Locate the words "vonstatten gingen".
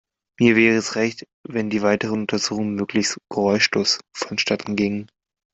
4.17-5.11